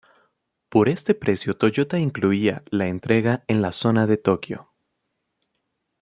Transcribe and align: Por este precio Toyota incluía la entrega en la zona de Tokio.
Por 0.69 0.89
este 0.89 1.13
precio 1.13 1.55
Toyota 1.57 1.99
incluía 1.99 2.63
la 2.71 2.87
entrega 2.87 3.43
en 3.47 3.61
la 3.61 3.71
zona 3.71 4.07
de 4.07 4.17
Tokio. 4.17 4.73